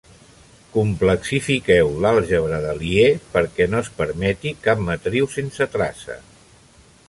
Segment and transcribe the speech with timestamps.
[0.75, 3.05] Complexifiqueu l'àlgebra de Lie
[3.35, 6.21] perquè no es permeti cap matriu sense traça.